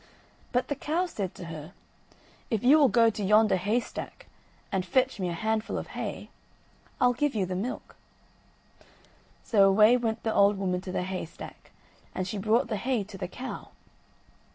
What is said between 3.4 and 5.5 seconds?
hay stack, and fetch me a